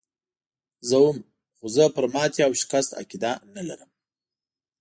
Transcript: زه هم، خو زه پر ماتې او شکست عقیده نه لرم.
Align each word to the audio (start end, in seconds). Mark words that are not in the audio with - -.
زه 0.87 0.95
هم، 1.03 1.17
خو 1.57 1.65
زه 1.75 1.83
پر 1.95 2.05
ماتې 2.13 2.41
او 2.47 2.53
شکست 2.61 2.91
عقیده 3.01 3.31
نه 3.55 3.61
لرم. 3.67 3.89